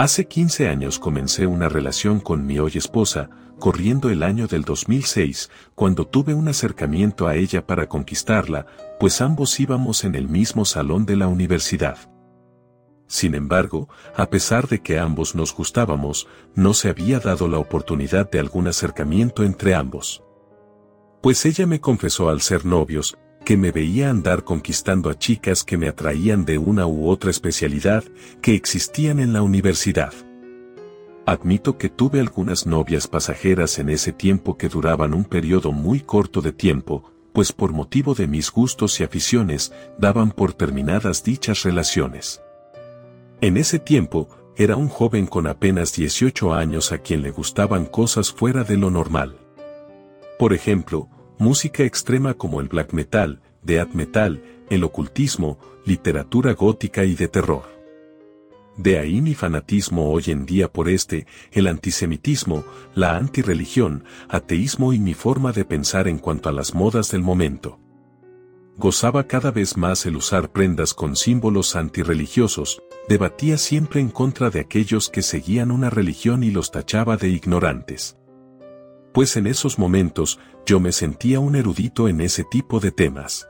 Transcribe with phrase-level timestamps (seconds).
[0.00, 5.50] Hace 15 años comencé una relación con mi hoy esposa, corriendo el año del 2006,
[5.74, 8.66] cuando tuve un acercamiento a ella para conquistarla,
[9.00, 11.98] pues ambos íbamos en el mismo salón de la universidad.
[13.08, 18.30] Sin embargo, a pesar de que ambos nos gustábamos, no se había dado la oportunidad
[18.30, 20.22] de algún acercamiento entre ambos.
[21.20, 25.78] Pues ella me confesó al ser novios, que me veía andar conquistando a chicas que
[25.78, 28.04] me atraían de una u otra especialidad
[28.42, 30.12] que existían en la universidad.
[31.24, 36.42] Admito que tuve algunas novias pasajeras en ese tiempo que duraban un periodo muy corto
[36.42, 42.42] de tiempo, pues por motivo de mis gustos y aficiones daban por terminadas dichas relaciones.
[43.40, 48.30] En ese tiempo, era un joven con apenas 18 años a quien le gustaban cosas
[48.30, 49.38] fuera de lo normal.
[50.38, 57.14] Por ejemplo, música extrema como el black metal, death metal, el ocultismo, literatura gótica y
[57.14, 57.78] de terror.
[58.76, 62.64] De ahí mi fanatismo hoy en día por este, el antisemitismo,
[62.94, 67.80] la antirreligión, ateísmo y mi forma de pensar en cuanto a las modas del momento.
[68.76, 74.60] Gozaba cada vez más el usar prendas con símbolos antirreligiosos, debatía siempre en contra de
[74.60, 78.16] aquellos que seguían una religión y los tachaba de ignorantes.
[79.18, 83.48] Pues en esos momentos yo me sentía un erudito en ese tipo de temas.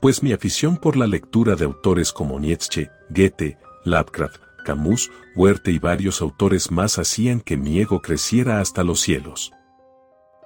[0.00, 5.78] Pues mi afición por la lectura de autores como Nietzsche, Goethe, Lovecraft, Camus, Huerte y
[5.78, 9.52] varios autores más hacían que mi ego creciera hasta los cielos.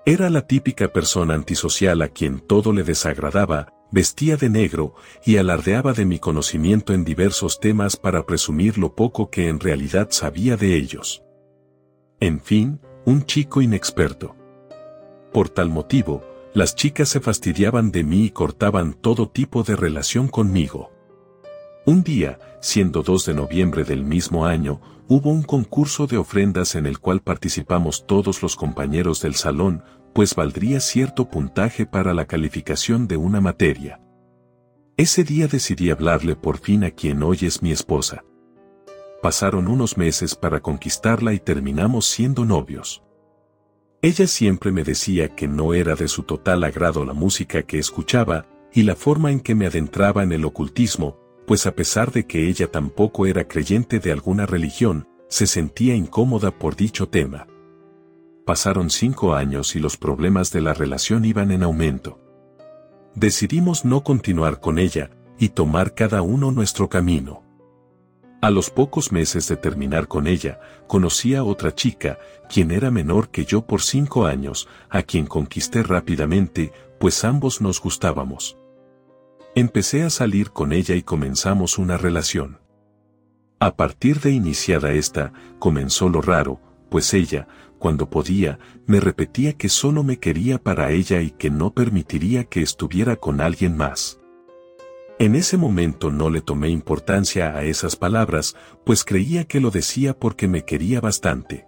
[0.05, 5.93] Era la típica persona antisocial a quien todo le desagradaba, vestía de negro y alardeaba
[5.93, 10.75] de mi conocimiento en diversos temas para presumir lo poco que en realidad sabía de
[10.75, 11.23] ellos.
[12.19, 14.35] En fin, un chico inexperto.
[15.33, 16.25] Por tal motivo,
[16.55, 20.91] las chicas se fastidiaban de mí y cortaban todo tipo de relación conmigo.
[21.87, 26.85] Un día, siendo 2 de noviembre del mismo año, hubo un concurso de ofrendas en
[26.85, 33.07] el cual participamos todos los compañeros del salón, pues valdría cierto puntaje para la calificación
[33.07, 34.01] de una materia.
[34.97, 38.25] Ese día decidí hablarle por fin a quien hoy es mi esposa.
[39.27, 43.03] Pasaron unos meses para conquistarla y terminamos siendo novios.
[44.01, 48.47] Ella siempre me decía que no era de su total agrado la música que escuchaba,
[48.73, 52.49] y la forma en que me adentraba en el ocultismo, pues a pesar de que
[52.49, 57.49] ella tampoco era creyente de alguna religión, se sentía incómoda por dicho tema.
[58.45, 62.21] Pasaron cinco años y los problemas de la relación iban en aumento.
[63.17, 67.46] Decidimos no continuar con ella, y tomar cada uno nuestro camino.
[68.43, 73.31] A los pocos meses de terminar con ella, conocí a otra chica, quien era menor
[73.31, 78.59] que yo por cinco años, a quien conquisté rápidamente, pues ambos nos gustábamos.
[79.55, 82.59] Empecé a salir con ella y comenzamos una relación.
[83.59, 86.61] A partir de iniciada esta, comenzó lo raro,
[86.91, 87.49] pues ella,
[87.79, 92.61] cuando podía, me repetía que solo me quería para ella y que no permitiría que
[92.61, 94.21] estuviera con alguien más.
[95.19, 98.55] En ese momento no le tomé importancia a esas palabras,
[98.85, 101.67] pues creía que lo decía porque me quería bastante.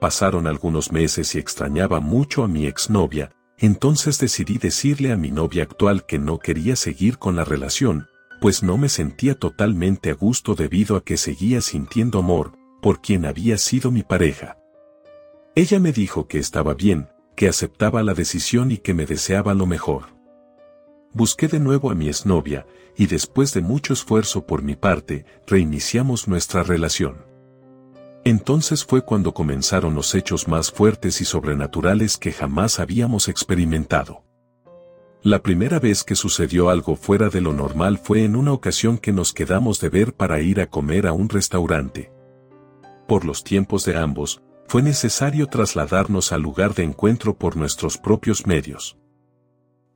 [0.00, 5.64] Pasaron algunos meses y extrañaba mucho a mi exnovia, entonces decidí decirle a mi novia
[5.64, 8.06] actual que no quería seguir con la relación,
[8.40, 13.24] pues no me sentía totalmente a gusto debido a que seguía sintiendo amor por quien
[13.24, 14.58] había sido mi pareja.
[15.56, 19.66] Ella me dijo que estaba bien, que aceptaba la decisión y que me deseaba lo
[19.66, 20.13] mejor.
[21.14, 22.66] Busqué de nuevo a mi exnovia,
[22.96, 27.24] y después de mucho esfuerzo por mi parte, reiniciamos nuestra relación.
[28.24, 34.24] Entonces fue cuando comenzaron los hechos más fuertes y sobrenaturales que jamás habíamos experimentado.
[35.22, 39.12] La primera vez que sucedió algo fuera de lo normal fue en una ocasión que
[39.12, 42.12] nos quedamos de ver para ir a comer a un restaurante.
[43.06, 48.46] Por los tiempos de ambos, fue necesario trasladarnos al lugar de encuentro por nuestros propios
[48.46, 48.98] medios.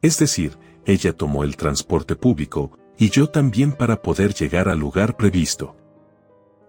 [0.00, 0.56] Es decir,
[0.88, 5.76] ella tomó el transporte público, y yo también para poder llegar al lugar previsto.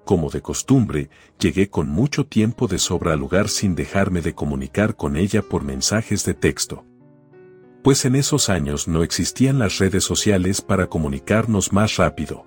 [0.04, 4.98] Como de costumbre, llegué con mucho tiempo de sobra al lugar sin dejarme de comunicar
[4.98, 6.84] con ella por mensajes de texto.
[7.82, 12.46] Pues en esos años no existían las redes sociales para comunicarnos más rápido.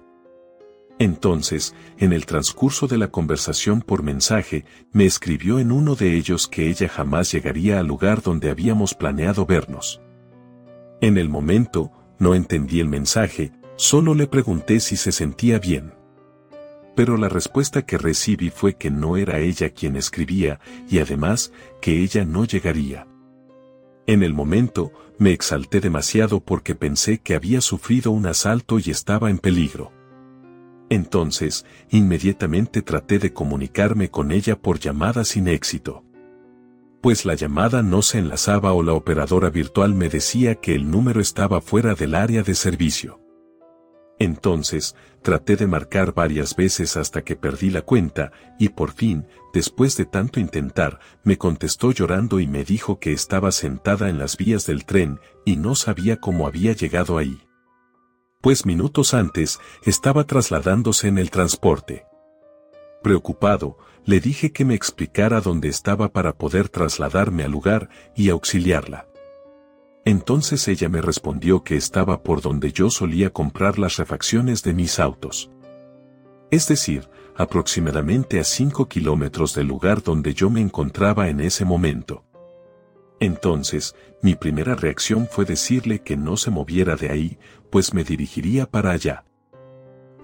[0.99, 6.49] Entonces, en el transcurso de la conversación por mensaje, me escribió en uno de ellos
[6.49, 10.03] que ella jamás llegaría al lugar donde habíamos planeado vernos.
[11.03, 11.91] En el momento,
[12.21, 15.95] no entendí el mensaje, solo le pregunté si se sentía bien.
[16.95, 22.01] Pero la respuesta que recibí fue que no era ella quien escribía y además que
[22.01, 23.09] ella no llegaría.
[24.07, 29.29] En el momento, me exalté demasiado porque pensé que había sufrido un asalto y estaba
[29.29, 29.91] en peligro.
[30.89, 36.05] Entonces, inmediatamente traté de comunicarme con ella por llamada sin éxito.
[37.03, 41.21] Pues la llamada no se enlazaba o la operadora virtual me decía que el número
[41.21, 43.21] estaba fuera del área de servicio.
[44.19, 49.97] Entonces, traté de marcar varias veces hasta que perdí la cuenta, y por fin, después
[49.97, 54.65] de tanto intentar, me contestó llorando y me dijo que estaba sentada en las vías
[54.65, 57.43] del tren y no sabía cómo había llegado ahí
[58.43, 62.05] pues minutos antes estaba trasladándose en el transporte.
[63.01, 69.07] Preocupado, le dije que me explicara dónde estaba para poder trasladarme al lugar y auxiliarla.
[70.05, 74.99] Entonces ella me respondió que estaba por donde yo solía comprar las refacciones de mis
[74.99, 75.51] autos.
[76.51, 82.25] Es decir, aproximadamente a 5 kilómetros del lugar donde yo me encontraba en ese momento.
[83.21, 87.39] Entonces, mi primera reacción fue decirle que no se moviera de ahí,
[87.71, 89.25] pues me dirigiría para allá.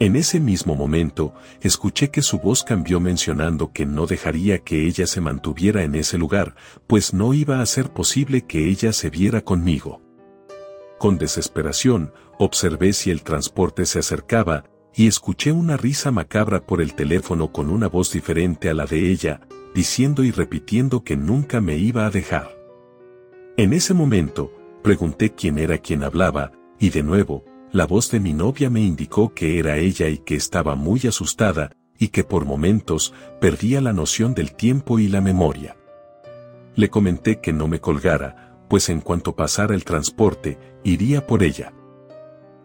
[0.00, 5.09] En ese mismo momento, escuché que su voz cambió mencionando que no dejaría que ella
[5.09, 6.55] se mantuviera en ese lugar,
[6.87, 10.00] pues no iba a ser posible que ella se viera conmigo.
[11.00, 14.65] Con desesperación, observé si el transporte se acercaba,
[14.95, 19.11] y escuché una risa macabra por el teléfono con una voz diferente a la de
[19.11, 19.41] ella,
[19.75, 22.56] diciendo y repitiendo que nunca me iba a dejar.
[23.56, 24.53] En ese momento,
[24.83, 29.35] pregunté quién era quien hablaba, y de nuevo, la voz de mi novia me indicó
[29.35, 34.35] que era ella y que estaba muy asustada, y que por momentos perdía la noción
[34.35, 35.76] del tiempo y la memoria.
[36.76, 41.73] Le comenté que no me colgara, pues en cuanto pasara el transporte, iría por ella.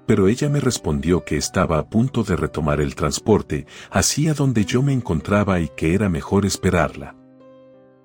[0.06, 4.84] Pero ella me respondió que estaba a punto de retomar el transporte, hacia donde yo
[4.84, 7.16] me encontraba y que era mejor esperarla.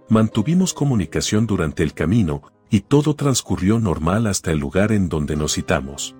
[0.09, 5.55] Mantuvimos comunicación durante el camino, y todo transcurrió normal hasta el lugar en donde nos
[5.55, 6.18] citamos.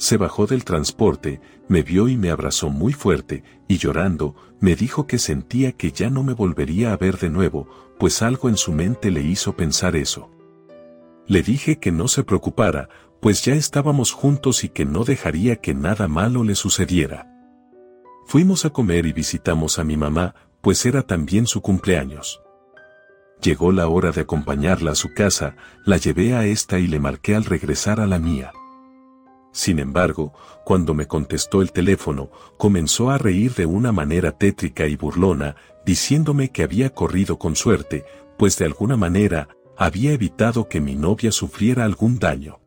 [0.00, 5.06] Se bajó del transporte, me vio y me abrazó muy fuerte, y llorando, me dijo
[5.06, 7.68] que sentía que ya no me volvería a ver de nuevo,
[7.98, 10.30] pues algo en su mente le hizo pensar eso.
[11.26, 12.88] Le dije que no se preocupara,
[13.20, 17.30] pues ya estábamos juntos y que no dejaría que nada malo le sucediera.
[18.24, 22.40] Fuimos a comer y visitamos a mi mamá, pues era también su cumpleaños.
[23.42, 27.36] Llegó la hora de acompañarla a su casa, la llevé a esta y le marqué
[27.36, 28.52] al regresar a la mía.
[29.52, 30.32] Sin embargo,
[30.64, 36.50] cuando me contestó el teléfono, comenzó a reír de una manera tétrica y burlona, diciéndome
[36.50, 38.04] que había corrido con suerte,
[38.38, 42.60] pues de alguna manera, había evitado que mi novia sufriera algún daño.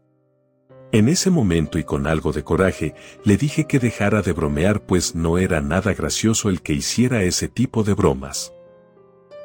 [0.91, 5.15] En ese momento y con algo de coraje, le dije que dejara de bromear pues
[5.15, 8.53] no era nada gracioso el que hiciera ese tipo de bromas.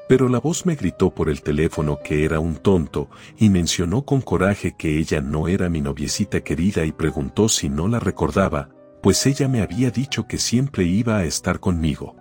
[0.08, 4.22] Pero la voz me gritó por el teléfono que era un tonto y mencionó con
[4.22, 8.70] coraje que ella no era mi noviecita querida y preguntó si no la recordaba,
[9.02, 12.16] pues ella me había dicho que siempre iba a estar conmigo.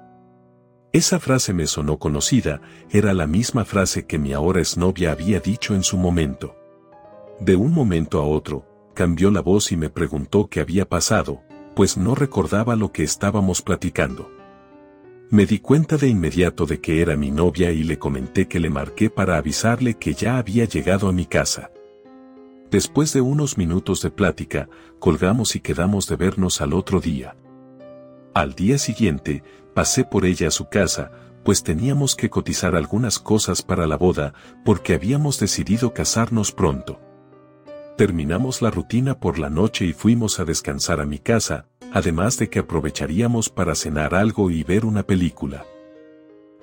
[0.91, 5.73] Esa frase me sonó conocida, era la misma frase que mi ahora exnovia había dicho
[5.73, 6.55] en su momento.
[7.39, 11.41] De un momento a otro, cambió la voz y me preguntó qué había pasado,
[11.75, 14.36] pues no recordaba lo que estábamos platicando.
[15.29, 18.69] Me di cuenta de inmediato de que era mi novia y le comenté que le
[18.69, 21.69] marqué para avisarle que ya había llegado a mi casa.
[22.71, 24.69] Después de unos minutos de plática,
[24.99, 27.35] colgamos y quedamos de vernos al otro día.
[28.33, 29.43] Al día siguiente,
[29.73, 31.11] pasé por ella a su casa,
[31.43, 37.01] pues teníamos que cotizar algunas cosas para la boda, porque habíamos decidido casarnos pronto.
[37.97, 42.49] Terminamos la rutina por la noche y fuimos a descansar a mi casa, además de
[42.49, 45.65] que aprovecharíamos para cenar algo y ver una película.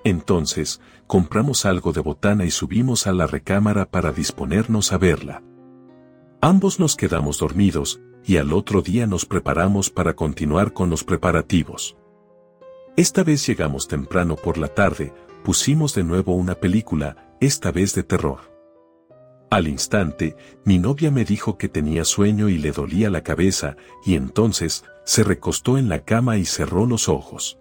[0.05, 5.43] Entonces, compramos algo de botana y subimos a la recámara para disponernos a verla.
[6.41, 11.97] Ambos nos quedamos dormidos, y al otro día nos preparamos para continuar con los preparativos.
[12.97, 15.13] Esta vez llegamos temprano por la tarde,
[15.43, 18.54] pusimos de nuevo una película, esta vez de terror.
[19.55, 20.35] Al instante,
[20.65, 25.23] mi novia me dijo que tenía sueño y le dolía la cabeza, y entonces, se
[25.23, 27.57] recostó en la cama y cerró los ojos.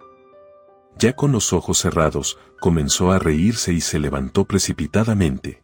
[0.97, 5.61] Ya con los ojos cerrados, comenzó a reírse y se levantó precipitadamente.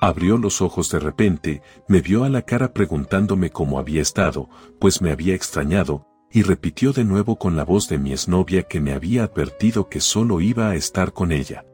[0.00, 5.02] Abrió los ojos de repente, me vio a la cara preguntándome cómo había estado, pues
[5.02, 8.94] me había extrañado, y repitió de nuevo con la voz de mi exnovia que me
[8.94, 11.66] había advertido que solo iba a estar con ella.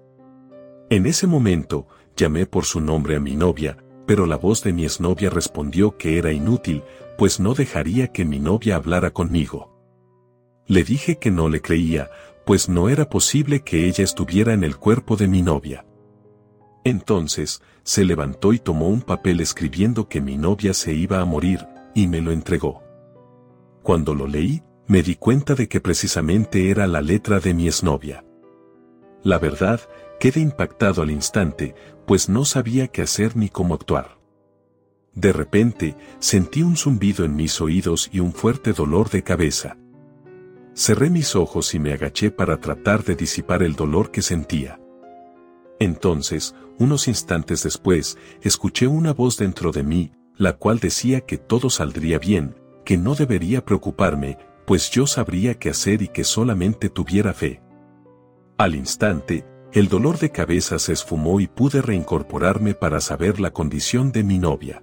[0.91, 3.77] En ese momento, llamé por su nombre a mi novia,
[4.07, 6.83] pero la voz de mi exnovia respondió que era inútil,
[7.19, 9.71] pues no dejaría que mi novia hablara conmigo.
[10.67, 12.11] Le dije que no le creía,
[12.45, 15.85] pues no era posible que ella estuviera en el cuerpo de mi novia.
[16.85, 21.67] Entonces, se levantó y tomó un papel escribiendo que mi novia se iba a morir,
[21.95, 22.83] y me lo entregó.
[23.83, 28.25] Cuando lo leí, me di cuenta de que precisamente era la letra de mi exnovia.
[29.23, 29.81] La verdad,
[30.23, 31.75] quedé impactado al instante,
[32.07, 34.21] pues no sabía qué hacer ni cómo actuar.
[35.17, 39.77] De repente, sentí un zumbido en mis oídos y un fuerte dolor de cabeza.
[40.75, 44.79] Cerré mis ojos y me agaché para tratar de disipar el dolor que sentía.
[45.81, 51.69] Entonces, unos instantes después, escuché una voz dentro de mí, la cual decía que todo
[51.69, 54.39] saldría bien, que no debería preocuparme,
[54.69, 57.61] pues yo sabría qué hacer y que solamente tuviera fe.
[58.57, 64.13] Al instante, el dolor de cabeza se esfumó y pude reincorporarme para saber la condición
[64.13, 64.83] de mi novia.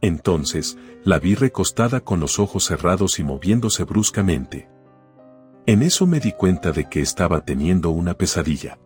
[0.00, 4.68] Entonces, la vi recostada con los ojos cerrados y moviéndose bruscamente.
[5.66, 8.78] En eso me di cuenta de que estaba teniendo una pesadilla.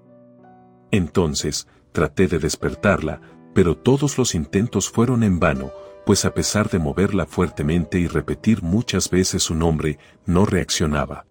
[0.90, 3.20] Entonces, traté de despertarla,
[3.54, 5.70] pero todos los intentos fueron en vano,
[6.04, 11.26] pues a pesar de moverla fuertemente y repetir muchas veces su nombre, no reaccionaba.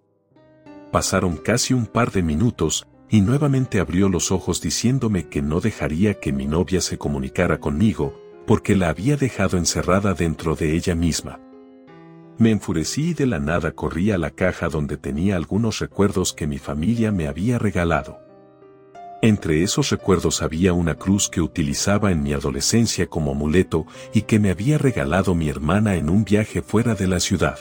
[0.91, 6.15] Pasaron casi un par de minutos, y nuevamente abrió los ojos diciéndome que no dejaría
[6.15, 8.13] que mi novia se comunicara conmigo,
[8.45, 11.39] porque la había dejado encerrada dentro de ella misma.
[12.37, 16.45] Me enfurecí y de la nada corrí a la caja donde tenía algunos recuerdos que
[16.45, 18.19] mi familia me había regalado.
[19.21, 24.39] Entre esos recuerdos había una cruz que utilizaba en mi adolescencia como amuleto y que
[24.39, 27.59] me había regalado mi hermana en un viaje fuera de la ciudad.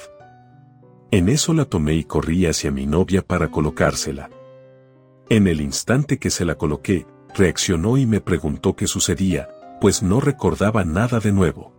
[1.12, 4.30] En eso la tomé y corrí hacia mi novia para colocársela.
[5.30, 9.48] En el instante que se la coloqué, reaccionó y me preguntó qué sucedía,
[9.80, 11.72] pues no recordaba nada de nuevo.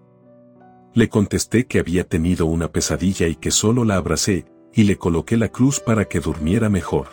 [0.94, 5.38] Le contesté que había tenido una pesadilla y que solo la abracé, y le coloqué
[5.38, 7.08] la cruz para que durmiera mejor.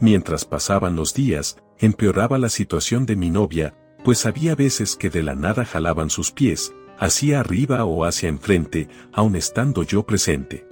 [0.00, 5.22] Mientras pasaban los días, empeoraba la situación de mi novia, pues había veces que de
[5.22, 10.66] la nada jalaban sus pies, hacia arriba o hacia enfrente, aun estando yo presente.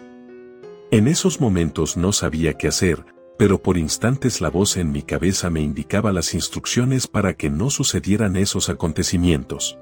[0.91, 3.05] En esos momentos no sabía qué hacer,
[3.39, 7.71] pero por instantes la voz en mi cabeza me indicaba las instrucciones para que no
[7.71, 9.79] sucedieran esos acontecimientos.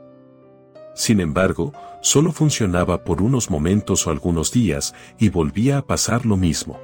[0.95, 1.73] Sin embargo,
[2.03, 6.79] solo funcionaba por unos momentos o algunos días y volvía a pasar lo mismo.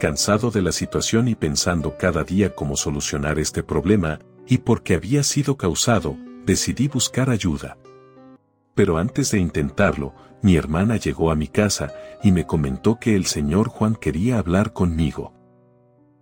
[0.00, 5.22] Cansado de la situación y pensando cada día cómo solucionar este problema, y porque había
[5.22, 7.78] sido causado, decidí buscar ayuda.
[8.74, 13.26] Pero antes de intentarlo, mi hermana llegó a mi casa y me comentó que el
[13.26, 15.33] señor Juan quería hablar conmigo.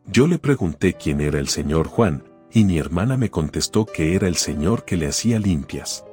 [0.06, 4.28] Yo le pregunté quién era el señor Juan, y mi hermana me contestó que era
[4.28, 6.04] el señor que le hacía limpias.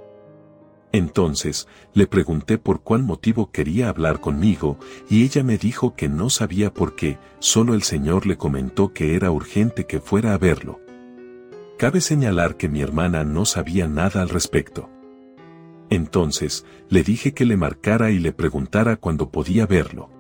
[0.92, 4.78] Entonces, le pregunté por cuál motivo quería hablar conmigo,
[5.10, 9.16] y ella me dijo que no sabía por qué, solo el Señor le comentó que
[9.16, 10.80] era urgente que fuera a verlo.
[11.78, 14.90] Cabe señalar que mi hermana no sabía nada al respecto.
[15.90, 20.19] Entonces, le dije que le marcara y le preguntara cuándo podía verlo.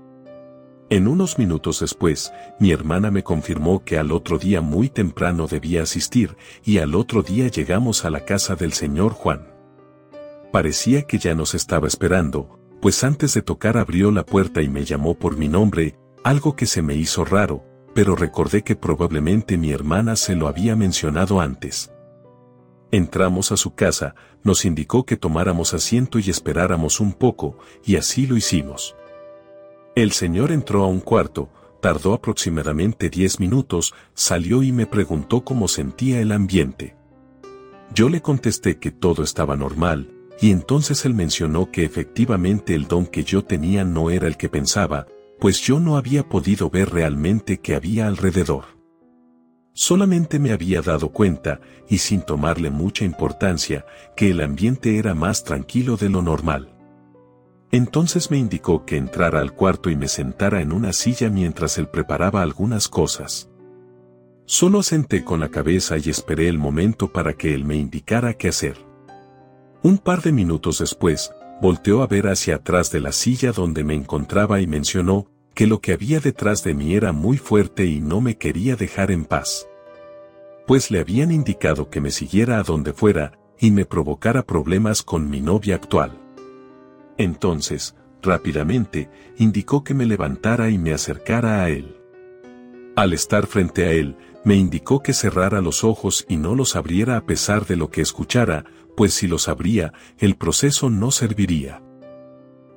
[0.91, 5.84] En unos minutos después, mi hermana me confirmó que al otro día muy temprano debía
[5.84, 9.53] asistir, y al otro día llegamos a la casa del señor Juan.
[10.51, 14.84] Parecía que ya nos estaba esperando, pues antes de tocar abrió la puerta y me
[14.84, 19.72] llamó por mi nombre, algo que se me hizo raro, pero recordé que probablemente mi
[19.72, 21.91] hermana se lo había mencionado antes.
[22.91, 28.25] Entramos a su casa, nos indicó que tomáramos asiento y esperáramos un poco, y así
[28.25, 28.96] lo hicimos.
[30.00, 31.50] El señor entró a un cuarto,
[31.82, 36.96] tardó aproximadamente diez minutos, salió y me preguntó cómo sentía el ambiente.
[37.94, 43.08] Yo le contesté que todo estaba normal, y entonces él mencionó que efectivamente el don
[43.08, 45.06] que yo tenía no era el que pensaba,
[45.38, 48.79] pues yo no había podido ver realmente qué había alrededor.
[49.74, 55.44] Solamente me había dado cuenta, y sin tomarle mucha importancia, que el ambiente era más
[55.44, 56.78] tranquilo de lo normal.
[57.72, 61.88] Entonces me indicó que entrara al cuarto y me sentara en una silla mientras él
[61.88, 63.50] preparaba algunas cosas.
[64.46, 68.48] Solo senté con la cabeza y esperé el momento para que él me indicara qué
[68.48, 68.78] hacer.
[69.84, 73.94] Un par de minutos después, volteó a ver hacia atrás de la silla donde me
[73.94, 78.22] encontraba y mencionó que lo que había detrás de mí era muy fuerte y no
[78.22, 79.68] me quería dejar en paz.
[80.66, 85.30] Pues le habían indicado que me siguiera a donde fuera y me provocara problemas con
[85.30, 86.18] mi novia actual.
[87.20, 91.98] Entonces, rápidamente, indicó que me levantara y me acercara a él.
[92.96, 97.18] Al estar frente a él, me indicó que cerrara los ojos y no los abriera
[97.18, 98.64] a pesar de lo que escuchara,
[98.96, 101.84] pues si los abría, el proceso no serviría.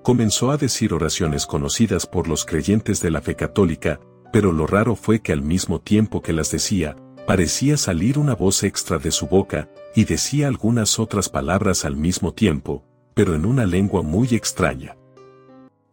[0.02, 4.00] Comenzó a decir oraciones conocidas por los creyentes de la fe católica,
[4.32, 6.96] pero lo raro fue que al mismo tiempo que las decía,
[7.28, 12.34] parecía salir una voz extra de su boca, y decía algunas otras palabras al mismo
[12.34, 14.96] tiempo, pero en una lengua muy extraña.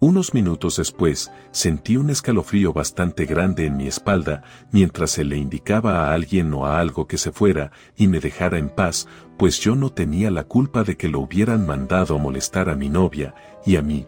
[0.01, 6.05] Unos minutos después, sentí un escalofrío bastante grande en mi espalda, mientras se le indicaba
[6.05, 9.75] a alguien o a algo que se fuera y me dejara en paz, pues yo
[9.75, 13.35] no tenía la culpa de que lo hubieran mandado a molestar a mi novia
[13.65, 14.07] y a mí.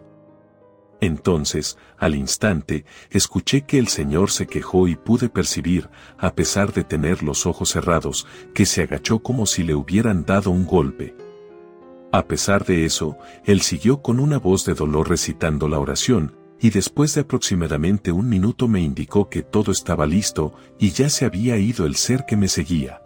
[1.02, 6.84] Entonces, al instante, escuché que el Señor se quejó y pude percibir, a pesar de
[6.84, 11.14] tener los ojos cerrados, que se agachó como si le hubieran dado un golpe.
[12.12, 16.68] A pesar de eso, él siguió con una voz de dolor recitando la oración, y
[16.68, 21.56] después de aproximadamente un minuto me indicó que todo estaba listo y ya se había
[21.56, 23.02] ido el ser que me seguía.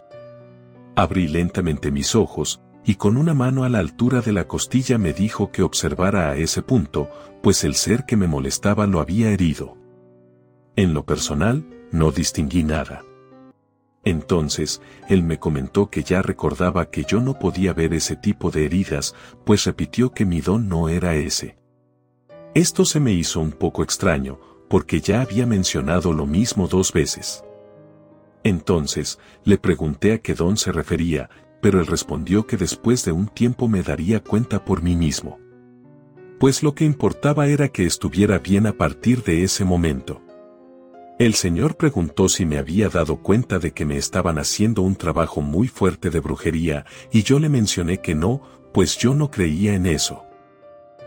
[0.95, 5.13] Abrí lentamente mis ojos, y con una mano a la altura de la costilla me
[5.13, 7.09] dijo que observara a ese punto,
[7.41, 9.77] pues el ser que me molestaba lo había herido.
[10.75, 13.06] En lo personal, no distinguí nada.
[14.07, 18.63] Entonces, él me comentó que ya recordaba que yo no podía ver ese tipo de
[18.63, 21.57] heridas, pues repitió que mi don no era ese.
[22.53, 27.43] Esto se me hizo un poco extraño, porque ya había mencionado lo mismo dos veces.
[28.45, 31.29] Entonces, le pregunté a qué don se refería,
[31.61, 35.37] pero él respondió que después de un tiempo me daría cuenta por mí mismo.
[36.39, 40.21] Pues lo que importaba era que estuviera bien a partir de ese momento.
[41.19, 45.41] El Señor preguntó si me había dado cuenta de que me estaban haciendo un trabajo
[45.41, 49.87] muy fuerte de brujería, y yo le mencioné que no, pues yo no creía en
[49.87, 50.25] eso.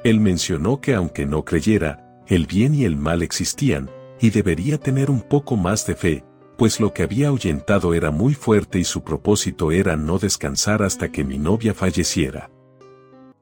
[0.03, 3.89] Él mencionó que aunque no creyera, el bien y el mal existían,
[4.21, 6.25] y debería tener un poco más de fe,
[6.59, 11.13] pues lo que había ahuyentado era muy fuerte y su propósito era no descansar hasta
[11.13, 12.51] que mi novia falleciera.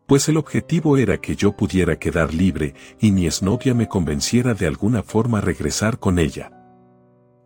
[0.07, 4.66] Pues el objetivo era que yo pudiera quedar libre y mi exnovia me convenciera de
[4.66, 6.58] alguna forma regresar con ella.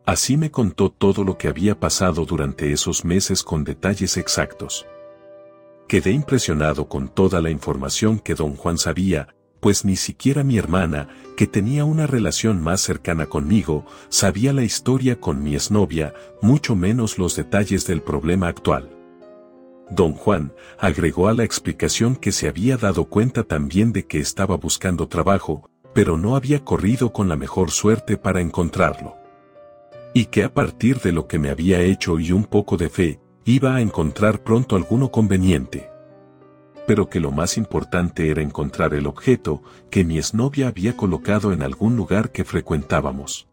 [0.05, 4.85] Así me contó todo lo que había pasado durante esos meses con detalles exactos.
[5.87, 9.29] Quedé impresionado con toda la información que don Juan sabía,
[9.61, 15.21] pues ni siquiera mi hermana, que tenía una relación más cercana conmigo, sabía la historia
[15.21, 18.91] con mi exnovia, mucho menos los detalles del problema actual.
[19.89, 24.57] Don Juan agregó a la explicación que se había dado cuenta también de que estaba
[24.57, 29.22] buscando trabajo, pero no había corrido con la mejor suerte para encontrarlo
[30.15, 33.21] y que a partir de lo que me había hecho y un poco de fe,
[33.45, 35.91] iba a encontrar pronto alguno conveniente.
[36.87, 41.63] Pero que lo más importante era encontrar el objeto que mi exnovia había colocado en
[41.63, 43.49] algún lugar que frecuentábamos.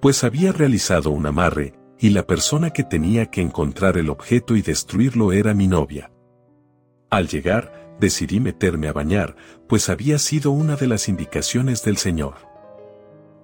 [0.00, 4.62] Pues había realizado un amarre, y la persona que tenía que encontrar el objeto y
[4.62, 6.12] destruirlo era mi novia.
[7.10, 9.34] Al llegar, decidí meterme a bañar,
[9.66, 12.45] pues había sido una de las indicaciones del Señor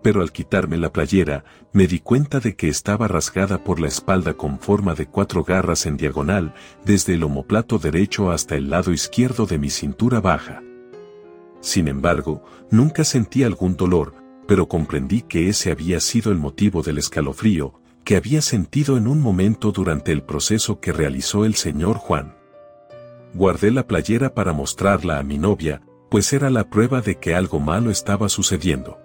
[0.03, 4.35] pero al quitarme la playera, me di cuenta de que estaba rasgada por la espalda
[4.35, 9.47] con forma de cuatro garras en diagonal, desde el omoplato derecho hasta el lado izquierdo
[9.47, 10.62] de mi cintura baja.
[11.61, 14.15] Sin embargo, nunca sentí algún dolor,
[14.47, 19.21] pero comprendí que ese había sido el motivo del escalofrío que había sentido en un
[19.21, 22.35] momento durante el proceso que realizó el señor Juan.
[23.35, 27.61] Guardé la playera para mostrarla a mi novia, pues era la prueba de que algo
[27.61, 28.99] malo estaba sucediendo.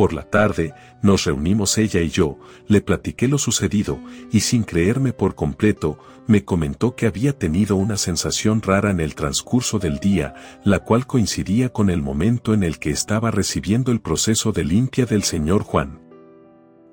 [0.00, 4.00] Por la tarde, nos reunimos ella y yo, le platiqué lo sucedido,
[4.32, 9.14] y sin creerme por completo, me comentó que había tenido una sensación rara en el
[9.14, 10.32] transcurso del día,
[10.64, 15.04] la cual coincidía con el momento en el que estaba recibiendo el proceso de limpia
[15.04, 16.00] del señor Juan.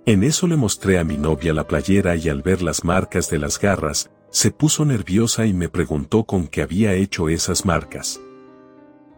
[0.05, 3.39] En eso le mostré a mi novia la playera y al ver las marcas de
[3.39, 8.19] las garras, se puso nerviosa y me preguntó con qué había hecho esas marcas.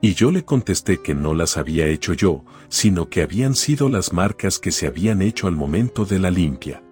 [0.02, 4.14] Y yo le contesté que no las había hecho yo, sino que habían sido las
[4.14, 6.84] marcas que se habían hecho al momento de la limpia.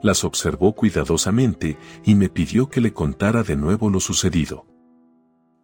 [0.00, 4.64] las observó cuidadosamente y me pidió que le contara de nuevo lo sucedido.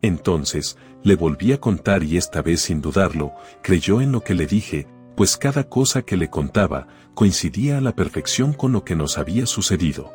[0.02, 4.46] Entonces, le volví a contar y esta vez sin dudarlo, creyó en lo que le
[4.46, 9.18] dije, pues cada cosa que le contaba coincidía a la perfección con lo que nos
[9.18, 10.12] había sucedido.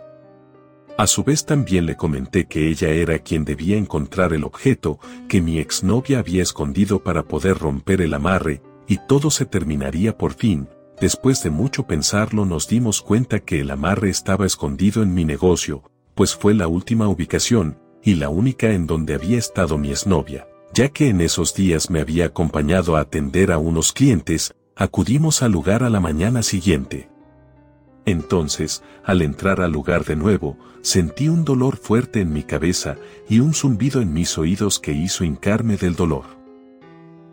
[0.99, 5.41] A su vez también le comenté que ella era quien debía encontrar el objeto que
[5.41, 10.67] mi exnovia había escondido para poder romper el amarre, y todo se terminaría por fin.
[10.99, 15.89] Después de mucho pensarlo nos dimos cuenta que el amarre estaba escondido en mi negocio,
[16.15, 20.49] pues fue la última ubicación, y la única en donde había estado mi exnovia.
[20.73, 25.53] Ya que en esos días me había acompañado a atender a unos clientes, acudimos al
[25.53, 27.07] lugar a la mañana siguiente.
[28.09, 32.95] Entonces, al entrar al lugar de nuevo, sentí un dolor fuerte en mi cabeza
[33.29, 36.25] y un zumbido en mis oídos que hizo hincarme del dolor.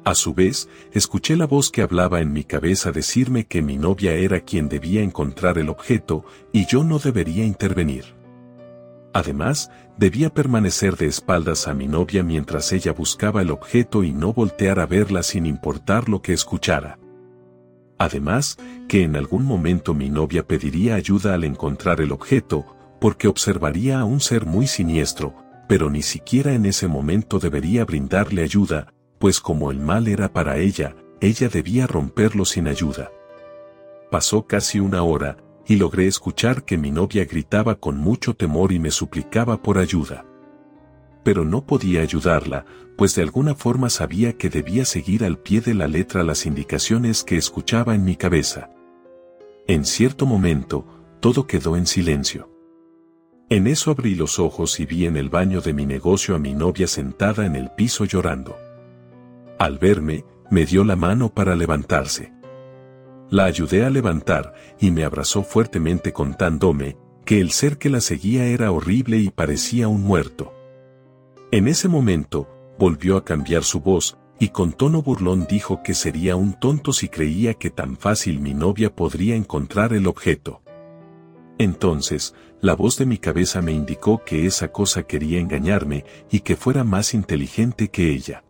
[0.05, 4.13] A su vez, escuché la voz que hablaba en mi cabeza decirme que mi novia
[4.13, 8.15] era quien debía encontrar el objeto y yo no debería intervenir.
[9.15, 14.35] Además, debía permanecer de espaldas a mi novia mientras ella buscaba el objeto y no
[14.35, 16.99] voltear a verla sin importar lo que escuchara.
[17.99, 22.67] Además, que en algún momento mi novia pediría ayuda al encontrar el objeto,
[23.01, 25.35] porque observaría a un ser muy siniestro,
[25.69, 30.59] pero ni siquiera en ese momento debería brindarle ayuda, pues como el mal era para
[30.59, 33.11] ella, ella debía romperlo sin ayuda.
[34.11, 38.79] Pasó casi una hora, y logré escuchar que mi novia gritaba con mucho temor y
[38.79, 40.25] me suplicaba por ayuda.
[41.25, 42.65] Pero no podía ayudarla,
[42.97, 47.23] pues de alguna forma sabía que debía seguir al pie de la letra las indicaciones
[47.25, 48.71] que escuchaba en mi cabeza.
[49.67, 50.87] En cierto momento,
[51.21, 52.51] todo quedó en silencio.
[53.49, 56.55] En eso abrí los ojos y vi en el baño de mi negocio a mi
[56.55, 58.57] novia sentada en el piso llorando.
[59.59, 62.33] Al verme, me dio la mano para levantarse.
[63.29, 68.47] La ayudé a levantar y me abrazó fuertemente contándome que el ser que la seguía
[68.47, 70.53] era horrible y parecía un muerto.
[71.51, 76.37] En ese momento, volvió a cambiar su voz, y con tono burlón dijo que sería
[76.37, 80.63] un tonto si creía que tan fácil mi novia podría encontrar el objeto.
[81.59, 86.57] Entonces, la voz de mi cabeza me indicó que esa cosa quería engañarme y que
[86.57, 88.45] fuera más inteligente que ella.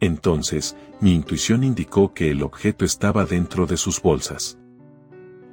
[0.00, 4.58] Entonces, mi intuición indicó que el objeto estaba dentro de sus bolsas.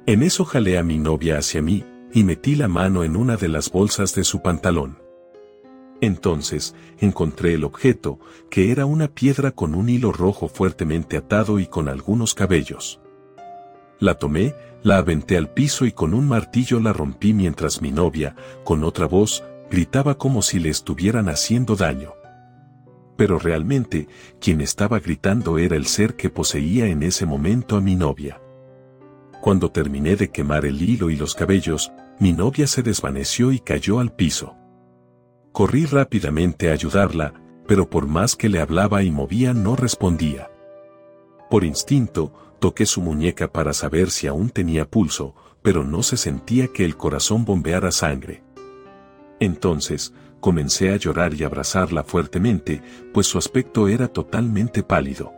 [0.06, 3.48] En eso jalé a mi novia hacia mí, y metí la mano en una de
[3.48, 5.01] las bolsas de su pantalón.
[6.02, 8.18] Entonces, encontré el objeto,
[8.50, 13.00] que era una piedra con un hilo rojo fuertemente atado y con algunos cabellos.
[14.00, 18.34] La tomé, la aventé al piso y con un martillo la rompí mientras mi novia,
[18.64, 22.14] con otra voz, gritaba como si le estuvieran haciendo daño.
[23.16, 24.08] Pero realmente,
[24.40, 28.42] quien estaba gritando era el ser que poseía en ese momento a mi novia.
[29.40, 34.00] Cuando terminé de quemar el hilo y los cabellos, mi novia se desvaneció y cayó
[34.00, 34.56] al piso.
[35.52, 37.34] Corrí rápidamente a ayudarla,
[37.66, 40.50] pero por más que le hablaba y movía no respondía.
[41.50, 46.68] Por instinto, toqué su muñeca para saber si aún tenía pulso, pero no se sentía
[46.68, 48.42] que el corazón bombeara sangre.
[49.40, 55.32] Entonces, comencé a llorar y abrazarla fuertemente, pues su aspecto era totalmente pálido.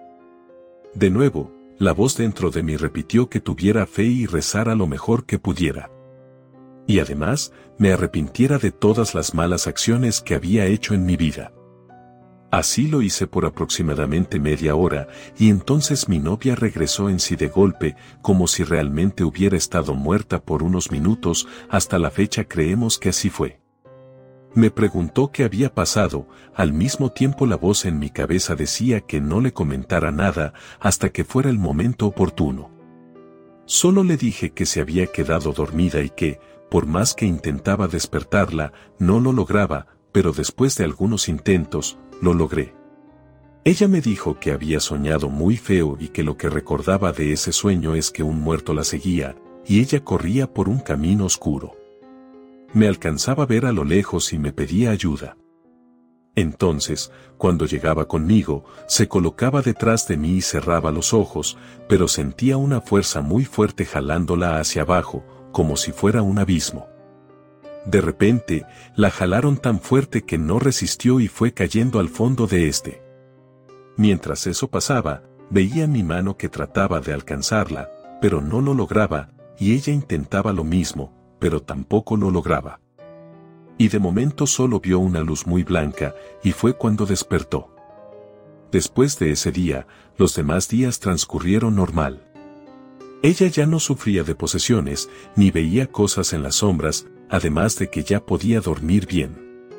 [0.95, 5.27] De nuevo, la voz dentro de mí repitió que tuviera fe y rezara lo mejor
[5.27, 5.91] que pudiera
[6.87, 11.53] y además me arrepintiera de todas las malas acciones que había hecho en mi vida.
[12.51, 17.49] Así lo hice por aproximadamente media hora, y entonces mi novia regresó en sí de
[17.49, 23.09] golpe, como si realmente hubiera estado muerta por unos minutos, hasta la fecha creemos que
[23.09, 23.61] así fue.
[24.55, 29.21] Me preguntó qué había pasado, al mismo tiempo la voz en mi cabeza decía que
[29.21, 32.71] no le comentara nada hasta que fuera el momento oportuno.
[33.67, 36.39] Solo le dije que se había quedado dormida y que,
[36.71, 42.75] por más que intentaba despertarla, no lo lograba, pero después de algunos intentos, lo logré.
[43.65, 47.51] Ella me dijo que había soñado muy feo y que lo que recordaba de ese
[47.53, 51.73] sueño es que un muerto la seguía, y ella corría por un camino oscuro.
[52.75, 55.37] Me alcanzaba a ver a lo lejos y me pedía ayuda.
[56.35, 61.57] Entonces, cuando llegaba conmigo, se colocaba detrás de mí y cerraba los ojos,
[61.89, 66.89] pero sentía una fuerza muy fuerte jalándola hacia abajo, como si fuera un abismo.
[67.87, 72.69] De repente, la jalaron tan fuerte que no resistió y fue cayendo al fondo de
[72.69, 73.03] este.
[73.97, 77.89] Mientras eso pasaba, veía mi mano que trataba de alcanzarla,
[78.21, 82.81] pero no lo lograba, y ella intentaba lo mismo, pero tampoco lo lograba.
[83.79, 87.77] Y de momento solo vio una luz muy blanca, y fue cuando despertó.
[88.73, 89.87] Después de ese día,
[90.17, 92.34] los demás días transcurrieron normal.
[93.25, 98.03] Ella ya no sufría de posesiones, ni veía cosas en las sombras, además de que
[98.05, 99.71] ya podía dormir bien.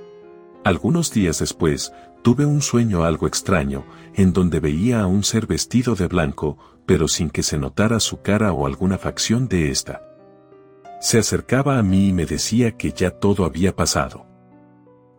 [0.63, 5.93] Algunos días después, tuve un sueño algo extraño, en donde veía a un ser vestido
[5.93, 10.01] de blanco, pero sin que se notara su cara o alguna facción de ésta.
[10.99, 14.25] Se acercaba a mí y me decía que ya todo había pasado.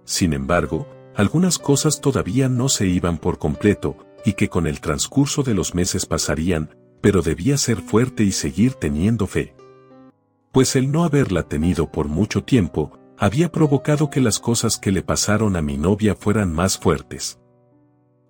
[0.02, 5.44] Sin embargo, algunas cosas todavía no se iban por completo, y que con el transcurso
[5.44, 6.70] de los meses pasarían,
[7.06, 9.54] pero debía ser fuerte y seguir teniendo fe.
[10.50, 15.02] Pues el no haberla tenido por mucho tiempo, había provocado que las cosas que le
[15.02, 17.38] pasaron a mi novia fueran más fuertes.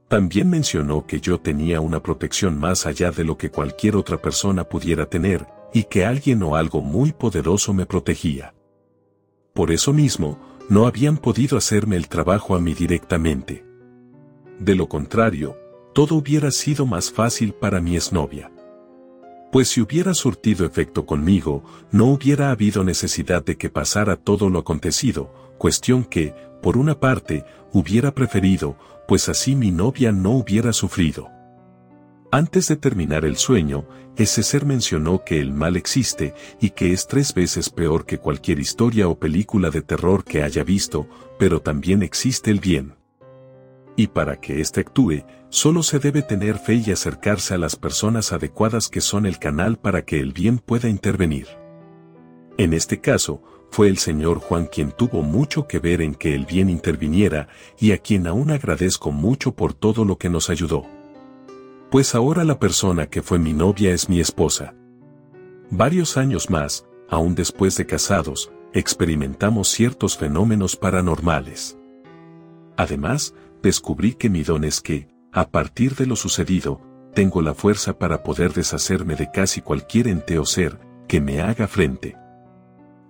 [0.08, 4.64] También mencionó que yo tenía una protección más allá de lo que cualquier otra persona
[4.64, 8.52] pudiera tener, y que alguien o algo muy poderoso me protegía.
[9.54, 13.64] Por eso mismo, no habían podido hacerme el trabajo a mí directamente.
[14.60, 15.56] De lo contrario,
[15.94, 18.52] todo hubiera sido más fácil para mi exnovia.
[19.52, 24.58] Pues si hubiera surtido efecto conmigo, no hubiera habido necesidad de que pasara todo lo
[24.58, 31.28] acontecido, cuestión que, por una parte, hubiera preferido, pues así mi novia no hubiera sufrido.
[32.32, 37.06] Antes de terminar el sueño, ese ser mencionó que el mal existe y que es
[37.06, 41.06] tres veces peor que cualquier historia o película de terror que haya visto,
[41.38, 42.94] pero también existe el bien.
[43.96, 48.32] Y para que éste actúe, solo se debe tener fe y acercarse a las personas
[48.32, 51.48] adecuadas que son el canal para que el bien pueda intervenir.
[52.58, 56.46] En este caso, fue el señor Juan quien tuvo mucho que ver en que el
[56.46, 60.84] bien interviniera y a quien aún agradezco mucho por todo lo que nos ayudó.
[61.90, 64.74] Pues ahora la persona que fue mi novia es mi esposa.
[65.70, 71.76] Varios años más, aún después de casados, experimentamos ciertos fenómenos paranormales.
[72.76, 73.34] Además,
[73.66, 76.80] descubrí que mi don es que, a partir de lo sucedido,
[77.14, 81.66] tengo la fuerza para poder deshacerme de casi cualquier ente o ser que me haga
[81.66, 82.16] frente.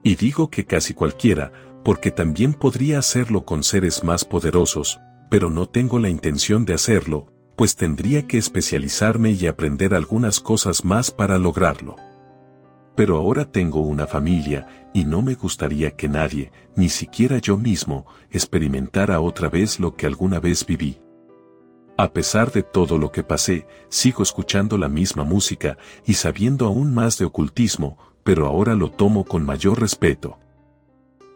[0.03, 1.53] Y digo que casi cualquiera,
[1.85, 4.99] porque también podría hacerlo con seres más poderosos,
[5.31, 10.87] pero no tengo la intención de hacerlo, pues tendría que especializarme y aprender algunas cosas
[10.87, 11.97] más para lograrlo.
[12.97, 18.07] Pero ahora tengo una familia, y no me gustaría que nadie, ni siquiera yo mismo,
[18.31, 20.99] experimentara otra vez lo que alguna vez viví.
[21.99, 26.93] A pesar de todo lo que pasé, sigo escuchando la misma música y sabiendo aún
[26.93, 30.39] más de ocultismo, pero ahora lo tomo con mayor respeto.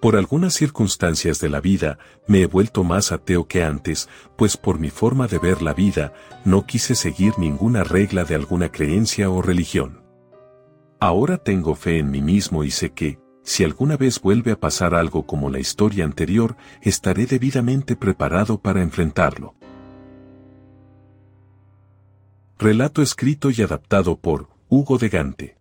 [0.00, 4.78] Por algunas circunstancias de la vida, me he vuelto más ateo que antes, pues por
[4.78, 9.42] mi forma de ver la vida, no quise seguir ninguna regla de alguna creencia o
[9.42, 10.09] religión.
[11.00, 14.94] Ahora tengo fe en mí mismo y sé que, si alguna vez vuelve a pasar
[14.94, 19.54] algo como la historia anterior, estaré debidamente preparado para enfrentarlo.
[22.58, 25.59] Relato escrito y adaptado por Hugo de Gante.